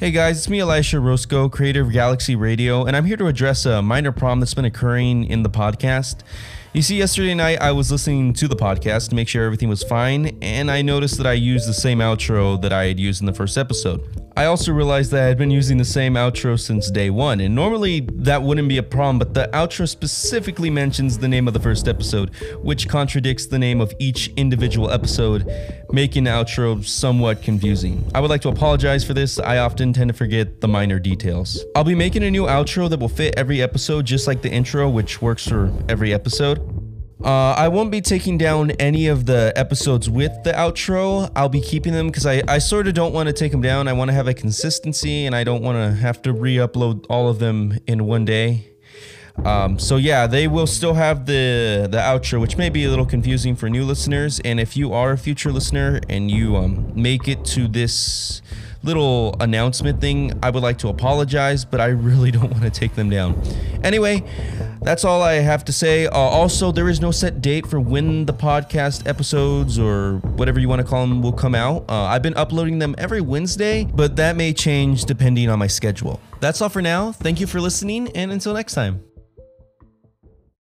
[0.00, 3.66] Hey guys, it's me, Elisha Roscoe, creator of Galaxy Radio, and I'm here to address
[3.66, 6.20] a minor problem that's been occurring in the podcast.
[6.72, 9.82] You see, yesterday night I was listening to the podcast to make sure everything was
[9.82, 13.26] fine, and I noticed that I used the same outro that I had used in
[13.26, 14.27] the first episode.
[14.38, 17.56] I also realized that I had been using the same outro since day one, and
[17.56, 21.58] normally that wouldn't be a problem, but the outro specifically mentions the name of the
[21.58, 22.32] first episode,
[22.62, 25.44] which contradicts the name of each individual episode,
[25.90, 28.08] making the outro somewhat confusing.
[28.14, 31.64] I would like to apologize for this, I often tend to forget the minor details.
[31.74, 34.88] I'll be making a new outro that will fit every episode, just like the intro,
[34.88, 36.77] which works for every episode.
[37.24, 41.30] Uh, I won't be taking down any of the episodes with the outro.
[41.34, 43.88] I'll be keeping them because I, I sort of don't want to take them down.
[43.88, 47.06] I want to have a consistency and I don't want to have to re upload
[47.10, 48.68] all of them in one day.
[49.44, 53.06] Um, so yeah, they will still have the the outro, which may be a little
[53.06, 54.40] confusing for new listeners.
[54.44, 58.42] And if you are a future listener and you um, make it to this
[58.82, 62.94] little announcement thing, I would like to apologize, but I really don't want to take
[62.94, 63.40] them down.
[63.82, 64.24] Anyway,
[64.82, 66.06] that's all I have to say.
[66.06, 70.68] Uh, also, there is no set date for when the podcast episodes or whatever you
[70.68, 71.84] want to call them will come out.
[71.88, 76.20] Uh, I've been uploading them every Wednesday, but that may change depending on my schedule.
[76.40, 77.12] That's all for now.
[77.12, 79.02] Thank you for listening, and until next time.